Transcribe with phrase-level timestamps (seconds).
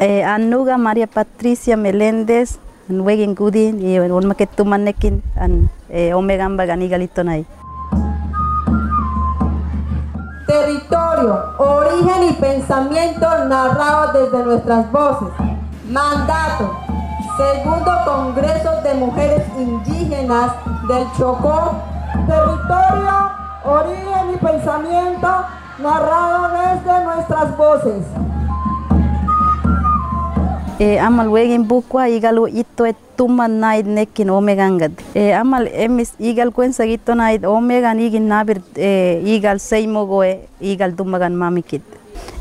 [0.00, 2.58] Eh, Anuga María Patricia Meléndez,
[2.88, 6.12] Nuegin Gudin, y un maquetumanekin, an eh.
[10.46, 15.28] Territorio, origen y pensamiento narrados desde nuestras voces.
[15.88, 16.76] Mandato,
[17.36, 20.52] segundo Congreso de Mujeres Indígenas
[20.88, 21.82] del Chocó.
[22.26, 23.30] Territorio,
[23.64, 25.28] origen y pensamiento
[25.78, 28.04] narrado desde nuestras voces.
[30.78, 36.50] E amal wegin bukwa igalu itto et tumma naid nekin omegangad e amal emis igal
[36.50, 41.82] kuen sagito naid omegan igin nabir e igal seimogo e igal dumagan mamikit.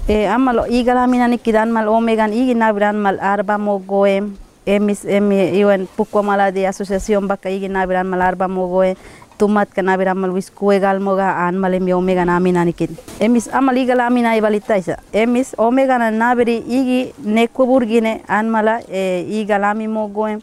[0.09, 4.23] E amal igal aminani kidan mal omegan igin nabir mal arba mogo e
[4.65, 8.97] emis emi iwen pukwa mala de asociación baka igin nabir mal arba mogo e
[9.43, 12.95] tumat kan abi wis kuegal moga an malam yang omega nami nani kini.
[13.19, 14.95] Emis amal iga lami nai balitaisa.
[15.11, 20.39] Emis omega nani nabi igi neku burgine an mala e, iga lami mogoem.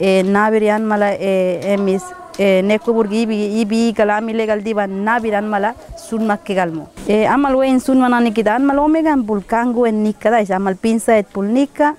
[0.00, 2.02] E, nabi an mala e, emis
[2.40, 6.88] Eh, e, neko burgi ibi, ibi gala amile galdi nabiran mala sun galmo.
[7.06, 11.46] E, amal uen sun mananik amal omegan bulkangu en nika amal pinza et pul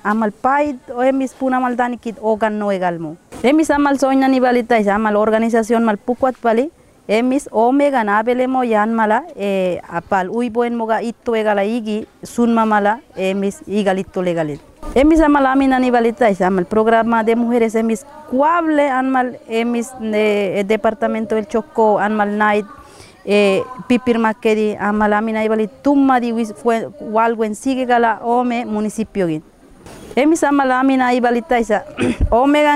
[0.03, 5.83] amal pait oemiz pun amal danik ogan noegalmo emis amal soina nibalita, iz amal organizazion
[5.83, 6.71] mal pukuat bali,
[7.07, 14.21] emiz omegan abelemo jan mala e, apal uiboen moga ito igi sun mamala emiz igalito.
[14.93, 19.91] Legalit emis amal amina ni balita is amal programa de mujeres emis cuable anmal emis
[19.99, 22.65] de, departamento del Chocó anmal night
[23.25, 25.13] e pipir makedi amal
[25.45, 26.33] ibali tumma di
[27.85, 29.43] gala ome municipio gin
[30.15, 30.71] emis amal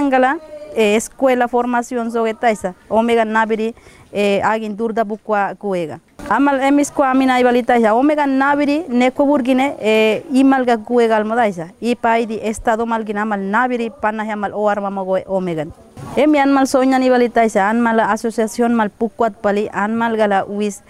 [0.01, 0.37] ngala
[0.75, 3.75] eh, escuela formación sobre taisa omega nabiri
[4.13, 10.23] eh, agin durda bukwa kuega Amal emisko amina ibalita ja, omegan nabiri neko burgine e,
[10.33, 15.71] imalga gue galmo da estado malgin amal nabiri panna amal mal oar mamago omegan.
[16.17, 20.81] Emi anmal soñan ibalita anmal asociación mal pukuat pali, anmal gala uiz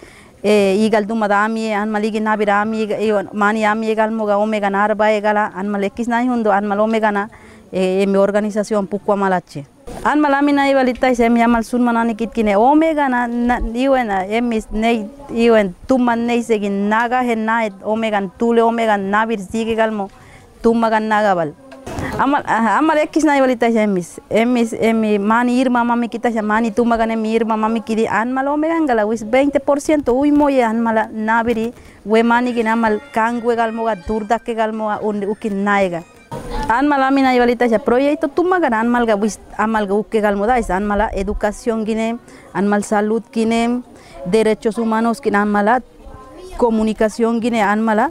[0.42, 5.12] e, igal duma ami, anmal igi nabira ami, e, mani ami egalmo ga omegan arba
[5.12, 7.28] egala, anmal ekis nahi hundo anmal omegana
[7.70, 9.66] e, emi organizazioan pukua malache
[10.04, 14.66] an malami na ibalita se mi amal sun manani kit kine omega na iwen emis
[14.72, 20.10] nei iwen tuman nei segin naga hen na omega tule omega nabir sige galmo
[20.62, 21.52] tumagan naga bal.
[22.18, 26.70] Amal amal ekis na ibalita se emis emis emi mani irma mami kita se mani
[26.70, 31.08] tumagan emi irma mami kidi an mal omega ngala wis 20% uy moye an mala
[31.12, 31.72] nabiri
[32.04, 36.02] we mani gin amal kangwe galmo ga durda ke galmo un ukin naega
[36.68, 41.10] Anmal amina ibalita ya proyecto tumagan anmal ga wis amal ga uke galmoda is anmala
[41.14, 42.18] educación gine
[42.52, 43.82] anmal salud gine
[44.26, 45.82] derechos humanos gine anmala
[46.58, 48.10] comunicación gine anmala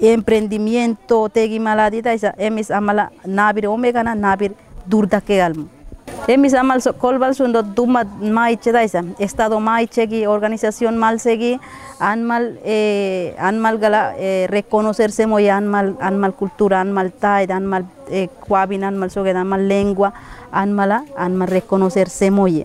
[0.00, 4.52] emprendimiento tegi maladita isa emis amala nabir omega na nabir
[4.86, 5.81] durda ke galmo
[6.28, 9.02] emis amal so kolbal sundo duma maiche daisa.
[9.18, 11.58] Estado maiche gi organización mal segi
[11.98, 18.84] anmal eh, anmal gala eh, reconocerse moy anmal anmal cultura anmal taid anmal eh, kwabin
[18.84, 20.12] anmal soge anmal lengua
[20.52, 22.64] anmala anmal reconocerse moy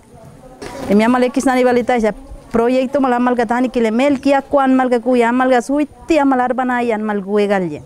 [0.88, 2.12] emi amal ekis nani balita isa
[2.52, 6.40] proyecto mal amal gatani kile mel kia kwan mal ga kuya amal ga suiti amal
[6.40, 7.82] arbana y anmal guegalye.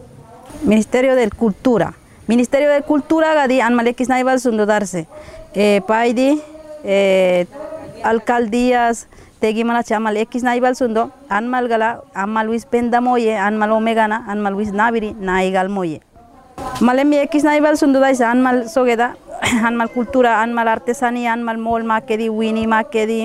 [0.64, 1.92] Ministerio de Cultura
[2.32, 5.00] Ministerio de Cultura gadi anmal ekis nani bal sundo darse
[5.52, 6.40] eh, paidi
[6.82, 7.44] eh,
[8.10, 9.02] alcaldías
[9.38, 14.72] tegimana chamal x naibal sundo anmal gala amal wis penda moye anmal omegana anmal wis
[14.72, 16.00] nabiri naigal moye.
[16.80, 19.14] Malemi x naibal sundo anmal sogeda
[19.68, 23.20] anmal cultura anmal artesanía anmal mol makedi wini makedi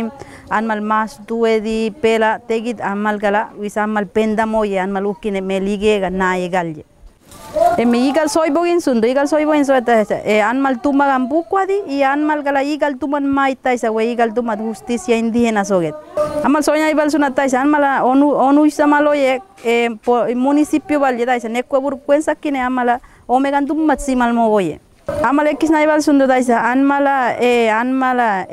[0.49, 6.83] anmal mas duedi pela tegid anmal gala wis anmal penda moye anmal ukine meligega naigalye
[7.77, 9.77] emi igal soy bogin sundo igal soy bogin soy
[10.25, 15.15] e anmal tumagan bukwadi y anmal gala igal tuman maita isa we igal tumat justicia
[15.15, 15.93] indígena soget.
[16.43, 19.89] Amal soña ibal sunata isa anmal onu onu isa malo ye e
[20.33, 24.79] municipio val yeda isa nekwa bur kwensa kine amala omegan tumat simal mogoye
[25.23, 27.37] amal ekis na ibal sundo daisa anmala
[27.77, 28.47] anmala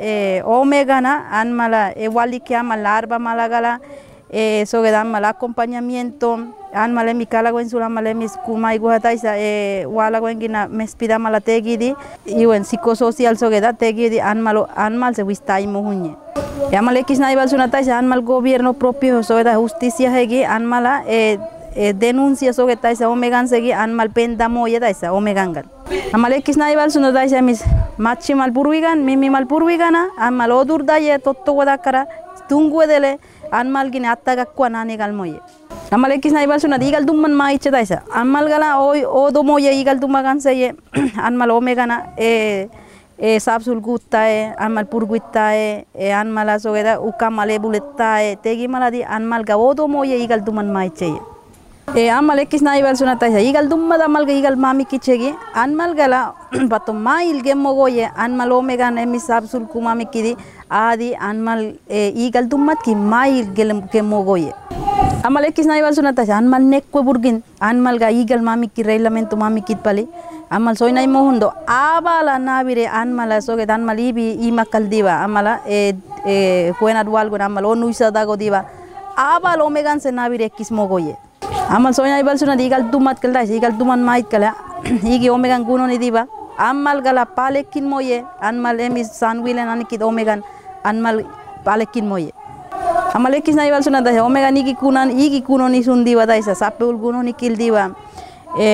[0.45, 3.79] omegana anmala e wali que amal arba malagala
[4.29, 6.39] e soget amal acompañamiento
[6.73, 11.39] an malemi kala gwen sula malemi kuma igu hataisa e wala gwen gina mespida mala
[11.39, 11.95] tegidi
[12.25, 16.15] iwen psicosocial sogeda tegidi an malo an mal se wistai mohunye
[16.71, 20.65] e amal ekis na ibal suna taisa an mal gobierno propio sogeda justicia hegi an
[20.65, 21.37] mala e,
[21.75, 25.65] e denuncia sogeda taisa omegan segi an mal penda moye taisa omegangal
[26.13, 27.63] amal ekis na ibal suna taisa mis
[27.97, 32.07] machi mal purwigan mimi mal purwigana an mal odur daye totto wadakara
[32.49, 32.83] tungu
[33.53, 35.39] ಅನ್ಮಲ್ಗಿನ ಅತ್ತಾಗ ಅಕ್ಕುವ ನಾನೀಗ ಅಲ್ಮೊಯ್ಯೆ
[35.91, 38.87] ನಮ್ಮಲ್ಲಿ ಎಕ್ಕಿಸ್ ನಾಯಿ ಬಲ್ಸುನದು ಈಗಲ್ ದುಮ್ಮನ್ ಮಾ ಇಚ್ಚದಾಯ್ಸ ಅಮ್ಮಲ್ಗಲ ಓ
[39.21, 40.69] ಓದು ಮೋಯ್ಯ ಈಗಲ್ ದುಮ್ಮ ಕನ್ಸಯ್ಯೆ
[41.27, 42.31] ಅನ್ಮಲ್ ಓಮೆಗನ ಏ
[43.25, 49.01] ಏ ಸಾಪ್ ಸುಲ್ಗು ಉತ್ತಾಯೆ ಅನ್ಮಲ್ ಪುರ್ಗು ಇತ್ತಾಯೆ ಏ ಅನ್ಮಲ ಸೊಗೆದ ಉಕ್ಕ ಮಲೆ ಬುಳೆತ್ತಾಯೆ ತೆಗಿ ಮಲದಿ
[49.17, 51.21] ಅನ್ಮಲ್ಗ ಓದೋ ಮೋಯ್ಯ ಈಗಲ್ ದುಮ್ಮನ್ ಮಾ ಇಚ್ಚಯ್ಯೆ
[51.95, 55.29] ಏ ಅಮ್ಮಲ್ ಎಕ್ಕಿಸ್ ನಾಯಿ ಬಲ್ಸುನ ತಾಯ್ಸ ಈಗಲ್ ದುಮ್ಮದ ಅಮ್ಮಲ್ಗ ಈಗಲ್ ಮಾಮಿ ಕಿಚ್ಚೆಗೆ
[55.63, 56.15] ಅನ್ಮಲ್ಗಲ
[56.71, 60.33] ಬತ್ತು ಮಾ ಇಲ್ಗೆ ಮೊಗೋಯೆ ಅನ್ಮಲ್ ಓಮೆಗನ ಎಮ್ಮಿ ಸಾಪ್ ಸುಲ್ಕು ಮಾಮಿಕ್ಕಿದಿ
[60.71, 61.59] आदि अनमल
[62.25, 64.51] ईगल दुम्मत की माई गेलम के मोगोये
[65.25, 68.81] अमल एक किसना वाल सुनाता है अनमल नेक को बुर्गिन अनमल का ईगल मामी की
[68.83, 70.05] रेला में तो मामी कित पले
[70.51, 74.51] अमल सोई नहीं मोहन दो आबाला ना भी रे अनमल सोगे अनमल ई भी ई
[74.59, 75.93] मक्कल दीवा अमल ए
[76.79, 78.63] कोयना डुवाल को अमल ओ नुइसा दागो दीवा
[79.19, 81.15] आबाल ओमेगान से ना भी रे किस मोगोये
[81.75, 82.81] अमल सोई नहीं वाल सुना ईगल
[86.57, 90.41] ammal gala palekin moye anmal san wilen anikid omegan
[90.83, 91.23] anmal
[91.63, 92.31] palekin moye
[93.15, 97.95] Amalekis naival suna dahe, omega niki kunan iki igi kunoni sundiwa daisa sapul gunoni kildiwa
[98.59, 98.67] e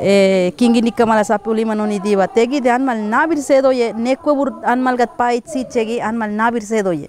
[0.00, 5.16] e kingi nikamala sapul imanoni diwa tegi de anmal nabir sedo ye bur anmal gat
[5.18, 7.08] pait si chegi anmal nabir sedo ye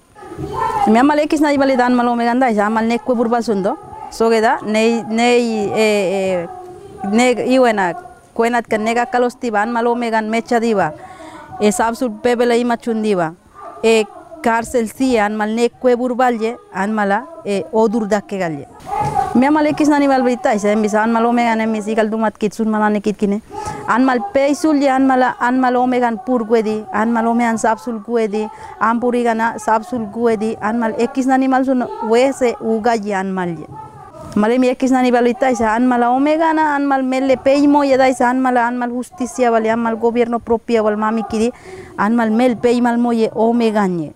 [0.88, 3.78] me amale kisna iwal mal omega daisa amal nekwur bal sundo
[4.10, 5.88] sogeda nei nei e
[6.18, 6.48] e
[7.12, 7.98] ne iwenak,
[8.36, 10.92] कोयनात कन्ने का कलोस्ती बान मालो मेगन मेचा दीवा
[11.64, 13.32] ए साब सुट पे बेलई मचुन दीवा
[13.86, 14.04] ए
[14.46, 18.38] कार सेल्सी आन माल ने कोए बुरबाल जे आन माला ए ओ दूर दाख के
[18.40, 21.96] गल जे मैं माले किस नानी माल बीता है सेम बिसान मालो मेगन है मिसी
[21.96, 23.40] कल तुम कित सुन माला ने कित किने
[23.90, 27.34] आन माल पे सुल जे आन माला आन मालो मेगन पूर कोई दी आन मालो
[27.34, 28.46] में आन साब सुल गुए दी
[28.82, 32.32] आम पूरी गना साब सुल गुए दी आन माल एक किस नानी माल सुन वैसे
[32.40, 33.85] से उगा जे आन माल जे
[34.36, 38.10] je male mi ekis nani bal brita isa anmala omega na anmal melle peimo yeda
[38.10, 41.52] isa anmala anmal justicia vale anmal gobierno propio val mami kidi
[41.98, 44.12] anmal mel peimal moye omega nye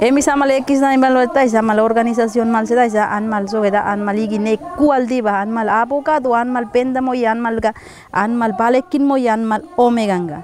[0.00, 3.28] Emi sama le kis na imal wata isa mal organización mal se da isa an
[3.28, 7.00] mal so da an mal igi ne kual diba an mal abogado an mal penda
[7.00, 7.72] mo an mal ga
[8.12, 10.42] an mal balekin mo an mal omeganga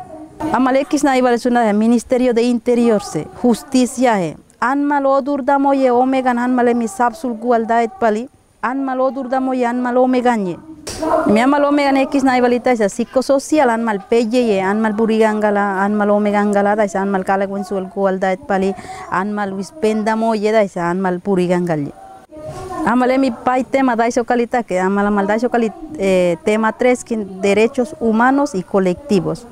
[0.53, 5.43] amal ekis na ibal suna de ministerio de interior se justicia he an mal odur
[5.43, 8.29] da mo ye omegan an mal emi sapsul kual da et pali
[8.63, 10.57] an mal odur da mo ye an mal omeganye
[11.27, 15.81] mi amal omega ekis na ibalita isa psicosocial an mal peye ye an mal burigangala
[15.85, 18.75] an mal omegangala da isa an mal kala kun sul kual da et pali
[19.11, 21.89] an mal wispenda mo ye da isa an mal purigangal
[22.87, 27.05] Amale mi pai tema da calita que amala mal da iso calit eh, tema 3
[27.05, 29.47] que derechos humanos y colectivos.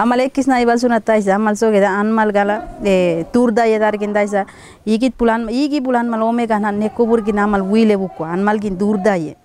[0.00, 3.66] Amal ekiz nahi balzuna eta ez da, amal zoge da, anmal gala, e, tur da
[3.68, 4.44] edargin da ez da,
[4.84, 8.98] igit bulan, igi bulan mal omega nahi neko burgin amal huile buko, anmal gin dur
[9.04, 9.36] da ye.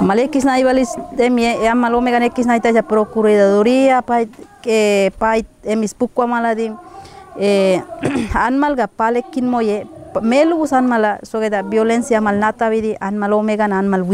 [0.00, 4.30] Amal ekiz nahi baliz, emi, e, amal omega nekiz nahi eta ez da, prokuredadoria, pait,
[4.64, 6.76] e, pait, emiz buko amala din,
[7.38, 7.80] e,
[10.22, 14.06] melu guz anmala, zoge da, violenzia amal natabidi, anmal omega nahi anmal.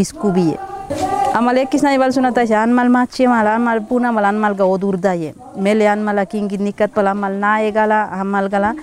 [1.33, 5.33] Amalek kisna ibal sunata siya anmal machi mal anmal puna mal anmal ga odurda ye.
[5.57, 8.75] Mele anmal aking gidnikat pala mal nae gala amal gala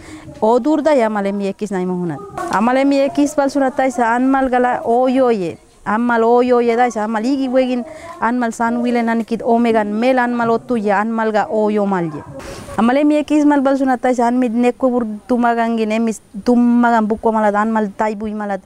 [0.41, 2.17] odurda ye amale mi ekis na imuhunat.
[2.49, 5.59] Amale mi ekis bal sunata siya anmal gala oyo ye.
[5.85, 7.85] Anmal oyo ye da siya anmal igi wegin
[8.19, 12.23] anmal san wile nanikit omegan mel anmal otu ye anmal ga oyo mal ye.
[12.81, 17.53] Amale mi ekis mal bal sunata siya anmid nekko bur tumagangin emis tumagan bukko malad
[17.53, 18.65] anmal taibu imalad.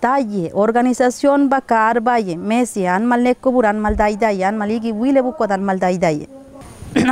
[0.00, 4.58] Taye organización ba kar baye mesi an mal nekko bur an mal dai dai an
[4.58, 6.18] mal igi wile bukko an mal dai dai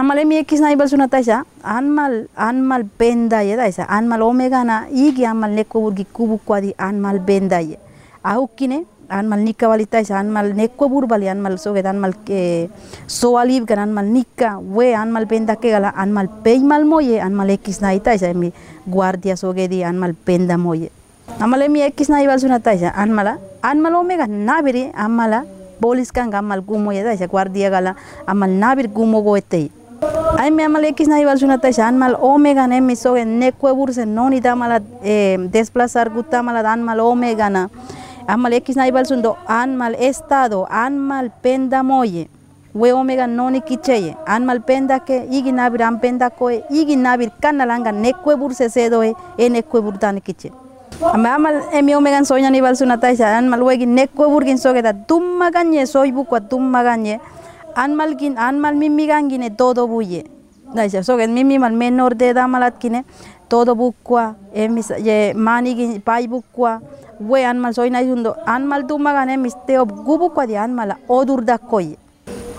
[0.00, 4.08] amale mi ekis na ibal suna taisa an mal an mal benda ye daisa an
[4.08, 7.76] mal omega na igi an mal nekko bur gi kubu kwadi an mal benda ye
[8.24, 8.78] ahukine
[9.10, 12.14] an mal nikka walita isa an mal nekko bur bali an mal soget an mal
[12.26, 17.20] gan an mal nikka we an mal penda ke gala an mal pei mal moye
[17.20, 18.52] an mal ekis na ita isa mi
[18.86, 20.90] guardia sogedi an mal penda moye
[24.04, 24.16] mi
[24.46, 25.44] nabiri an mala
[25.80, 27.94] polis kan an mal gumo ye isa guardia gala
[28.26, 29.70] an mal nabir gumo go ete
[30.38, 33.74] ay me amal ekis na ibal suna taisa an mal omega ne mi soge nekko
[33.78, 37.68] burse noni da mala eh, desplazar gutta mala an mal omega na.
[38.26, 42.28] Amal ekis na sundo an mal estado an mal penda moye.
[42.74, 44.16] We omega noni kicheye.
[44.26, 49.02] An mal penda ke igi nabir an penda ko igi nabir kanalanga nekwe burse sedo
[49.02, 50.63] e e nekwe burtani kiche
[51.02, 55.50] amal emi omega soña ni bal suna taisa an mal wegi nekwe burgin sogeda dumma
[55.50, 57.18] ganye soy bukwa dumma ganye
[57.74, 60.24] an mal gin an mal mimmi gangine todo buye
[60.74, 62.74] daisa sogen mimmi mal menor de edad malat
[63.48, 66.80] todo bukwa emi ye mani gin pai bukwa
[67.20, 67.98] we an mal soy na
[68.46, 71.96] an mal dumma gane mis teo gubu kwa di an mala odur da koye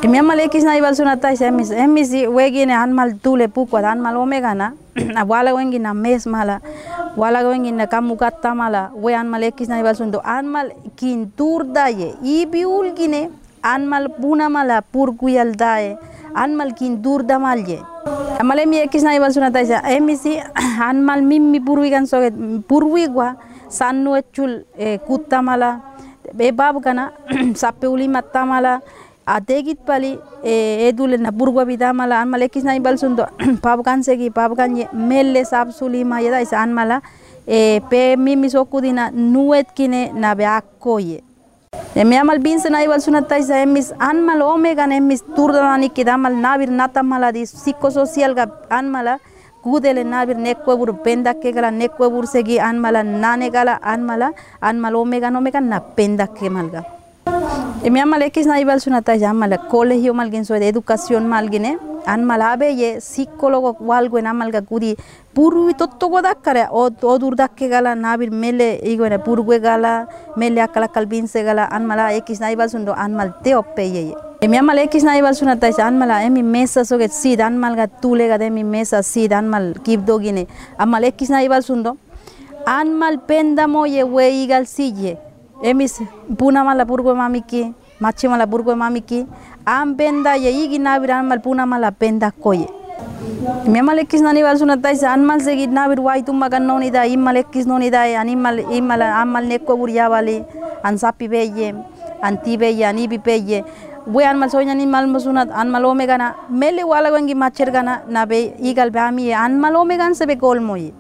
[0.08, 4.00] mi amal ekis na ibal suna taisa emis emis wegi an mal tule bukwa an
[4.02, 4.72] mal omega na
[5.28, 6.60] wala wengi na mes mala
[7.18, 13.30] wala wengi na kamukata mala we anmal ekis na ibalsundo anmal kinturdaye ibiulgine
[13.64, 15.98] anmal puna mala purkuyaldaye
[16.34, 17.80] anmal kinturda malye
[18.40, 20.40] amale mi ekis na ibalsunata isa emisi
[20.80, 22.34] anmal mimmi purwigan soget
[22.68, 23.36] purwigwa
[23.68, 24.64] sannu echul
[25.08, 25.80] kutta mala
[26.34, 27.12] be babu kana
[27.56, 28.82] sapeuli matta mala
[29.26, 33.26] adegit pali e edule na burgwa bidamala anmal ekisna ibalsundo
[33.66, 37.02] pabukan segi pabukan ye melle sab sulima yeda isa anmala
[37.48, 41.24] e pe mimi sokudina nuet kine na be akkoye
[41.96, 47.32] emi amal binse na ibal sunata isa emis anmal omega emis turdani kidamal nabir natamala
[47.34, 49.20] di psicosocial ga anmala
[49.64, 54.30] kudele nabir nekwebur pendakke gala nekwebur segi anmala nane gala anmala
[54.62, 56.84] anmal omega omega na pendakke malga
[57.86, 61.78] emi amal ekis na ibal sunata isa amal colegio malgin so de educación malgine
[62.14, 64.96] anmal abe ye psicólogo walgo en amal ga kudi
[65.36, 71.44] puru tottogo dakkare o odur dakke gala nabir mele igone purgue gala mele akala kalbinse
[71.46, 74.16] gala anmala ekis na ibal sundo anmal te oppe ye.
[74.42, 78.26] Emi amal ekis na ibal sunata isa anmala emi mesa soget sid anmal ga tule
[78.28, 80.48] ga emi mesa sid anmal kibdogine
[80.80, 81.30] amal ekis
[81.62, 81.98] sundo
[82.66, 85.18] anmal pendamo ye we igal sille
[85.64, 86.02] emis
[86.38, 89.26] punamala purguemamiki machimala purguemamiki
[89.66, 92.68] ampenda yeyikinaviramal punamala penda koye
[93.68, 99.78] Miamalekis nanival sunatais anmal segit navir wai tumbakan nonida immalekis nonida animal immal amal neko
[99.78, 100.44] buriabali
[100.84, 101.74] ansapi beye
[102.22, 103.64] antibeye anibi beye
[104.08, 110.14] we anmal soña animal musunat anmal omegana mele walawangi machergana nabe igal bami anmal omegan
[110.14, 110.94] sebe golmoye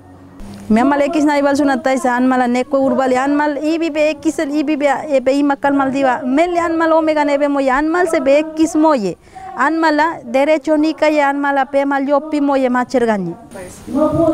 [0.71, 4.63] मेमल एकिस ना इबाल सुना तैस अनमल नेको उर्बल यानमल ई बी बे एकिस ई
[4.63, 8.05] बी बे ए बे ई मक्कल मल दीवा मेल यानमल ओमेगा नेबे मो यानमल
[10.31, 13.33] derecho nika ye anmala pe mal yo pimo ye macher ganyi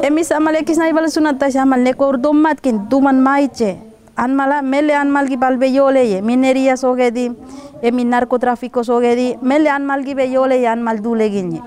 [0.03, 2.57] emis amal ekis na ibalu sunat ta amal neko urdom mat
[2.89, 3.77] duman maiche.
[4.17, 7.31] Anmala mele anmal gi balbe yole ye mineria sogedi
[7.81, 11.61] emi narcotráfico sogedi mele anmal gi be ye anmal dule ginyi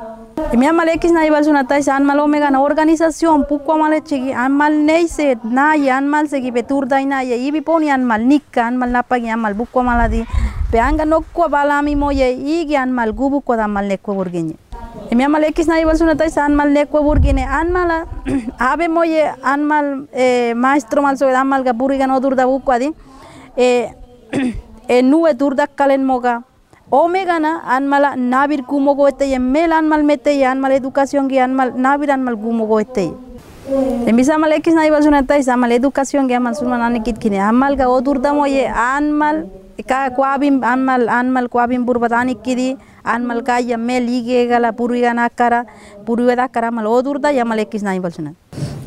[0.56, 4.32] mi amal X na iba una tais an mal omega na organización puku amal chigi
[4.32, 6.86] an mal neise na y an mal segi betur
[8.20, 9.80] nikka an mal napa gi an mal buku
[12.30, 14.54] igi an mal gubu ko da mal burgine.
[15.12, 16.36] Mi amal X na iba una tais
[17.02, 18.06] burgine anmala
[18.60, 20.06] mal anmal
[20.54, 22.92] maestro mal so da mal gaburi gan adi.
[23.56, 23.88] E
[24.88, 25.02] e
[25.34, 26.44] turda kalen moga
[26.90, 29.08] omega na anmala nabir gumo go
[29.40, 33.12] mel anmal mete anmal educación gi anmal nabir anmal gumo go ete
[34.06, 37.76] emi samal ekis na ibal sunata isa anmal educación gi anmal sunman anikit kine anmal
[37.76, 39.48] ga odurda moye anmal
[39.88, 45.64] ka kwabim anmal anmal kwabim burbadani kidi anmal ka ya mel ige gala puriga nakara
[46.04, 48.32] puriga dakara mal odurda ya mal ekis nai balsuna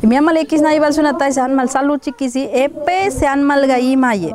[0.02, 4.32] mi amal ekis nai balsuna tai anmal salu chikisi epe se anmal ga imaye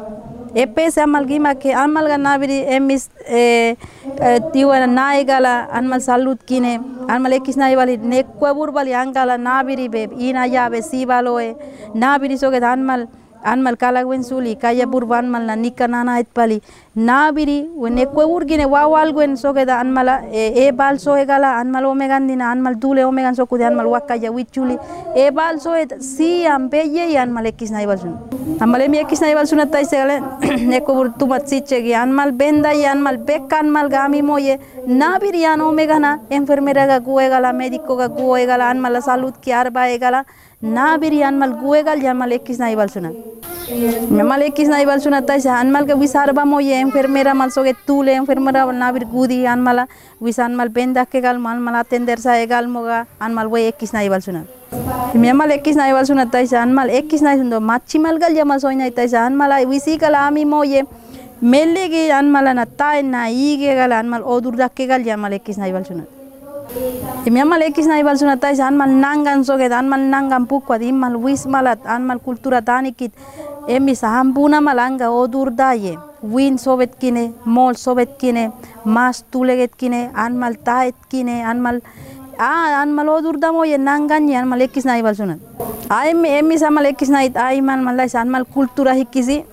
[0.62, 3.08] ఎప్పేసి అమ్మలకి మాకు అమ్మలుగా నావిడి ఎమ్మిస్
[4.56, 6.74] ఇవ్వాల నాయగాల అమ్మల సల్లుత్కినే
[7.10, 11.34] అమ్మలు ఎక్కిసిన ఇవ్వాలి ఎక్కువ ఊర్వాలి అంగాల నావిరి బే ఈయన అయ్యావే సీవాలో
[11.96, 13.06] నావిరి సోగేది అమ్మల్
[13.46, 16.58] అమ్మల కలగవని సూలి కయ్య బుర్వ అమ్మల నిక్క నానా ఎత్పాలి
[16.96, 21.26] nabiri une kwe urgine wa walguen soke da anmala e, e bal so eh, eh,
[21.26, 24.78] gala anmal ome gandina anmal dule ome gan soku de anmal waka ya wichuli
[25.16, 28.14] e eh, bal so e si ambeye y anmal ekis na ibal sun
[28.62, 30.22] anmal emi ekis ibal sun ata ise gale
[31.20, 34.60] tumat siche gi anmal benda y anmal beka anmal gami moye.
[34.88, 35.88] Nabiri an ome
[36.30, 40.26] enfermera ga gue gala mediko ga gue gala anmal salud ki arba e gala.
[40.62, 43.16] Nabiri anmal gue gal y anmal ekis na ibal sunan
[44.84, 48.26] ibal sunat tais, anmal ke wisar ba moye एम फिर मेरा मल सोगे तू एम
[48.26, 49.80] फिर मेरा ना फिर नाबिर गूदी अनमल
[50.24, 53.94] विस अनमल बेन गाल गल माला मल तेंदर सा गाल मोगा मोगा अनमल वो इक्कीस
[53.94, 54.44] नाई बल सुना
[55.26, 58.58] मेमल इक्कीस नाई बल सुना तैसा अनमल इक्कीस नाई सुन दो माची मल गल जमा
[58.66, 60.84] सोई नहीं तैसा अनमल विसी कल आमी मो ये
[61.54, 65.34] मेले गे माला ना ताय ना ई गे गल अनमल ओ दूर दक्के गल जमल
[65.42, 66.06] इक्कीस नाई बल सुना
[67.24, 72.18] Imyamal ekis na ibal sunat tais anmal nangan soget anmal nangan pukwat immal wismalat anmal
[72.18, 73.14] kultura tanikit,
[73.68, 74.60] emi sahambuna
[75.12, 75.98] ओ दूर daye.
[76.24, 78.52] Win sobetkine, mol sobetkine,
[78.86, 81.82] mas tulegetkine, anmal taetkine, anmal
[82.40, 85.40] a anmal odurdamo ye nanganye anmal ekkis nai balsunan.
[85.90, 89.44] Aim emis anmal ekkis nai aiman mallai anmal kultura hikkisi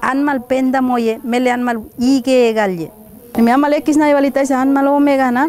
[0.00, 2.90] anmal pendamo ye mele anmal ige egalye.
[3.38, 5.48] Me anmal ekkis nai balita is anmal omega na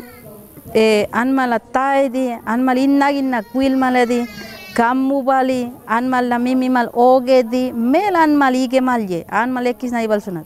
[0.73, 4.25] e anmal taedi anmal innaginna quilmaledi
[4.73, 10.45] kammubali anmal namimimal ogedi mel anmal ige malye anmal ekkis nai balsunan.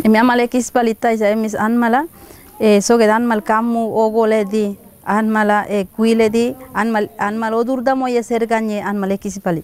[0.00, 2.06] Sunat emi amal ekis balita isa emis anmala
[2.58, 9.40] e soged anmal kammu ogoledi anmala e kuiledi anmal anmal odurda moye serganye anmal ekis
[9.44, 9.62] bali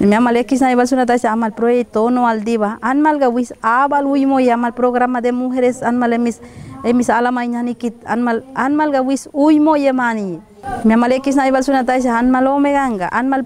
[0.00, 2.78] Mi amal X na ibal suna taisa amal proyecto no al diva.
[2.80, 8.90] Anmal gawis abal uimo y amal programa de mujeres anmal emis alama kit anmal anmal
[8.90, 10.40] gawis uimo y mani.
[10.84, 13.44] Mi amal X na ibal suna taisa anmal omeganga, anmal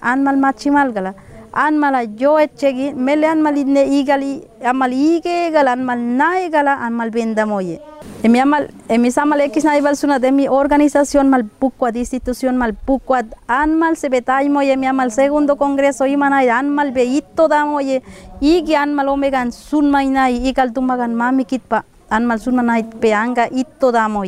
[0.00, 1.14] anmal machimalgala.
[1.54, 7.78] Anmal yo echegi mele anmal ne igali amal igegal anmal naigala anmal bendamoye.
[8.24, 13.96] Emi amal, emi samal X na ibal suna de mi organización malpucuat, institución malpucuat, anmal
[13.96, 18.02] se betaimo ye mi amal segundo congreso imanay anmal beito damo ye,
[18.40, 24.24] igi anmal omegan sunmainay, igal tumagan mami kitpa, anmal sunmanay peanga ito damo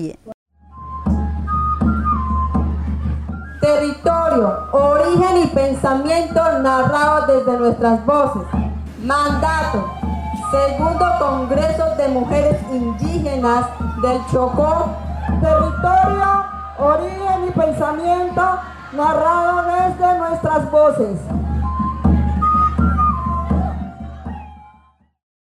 [3.61, 8.43] Territorio, origen y pensamiento narrados desde nuestras voces.
[9.03, 9.93] Mandato,
[10.51, 13.67] Segundo Congreso de Mujeres Indígenas
[14.03, 14.91] del Chocó.
[15.41, 16.45] Territorio,
[16.79, 18.43] origen y pensamiento
[18.93, 21.19] narrado desde nuestras voces.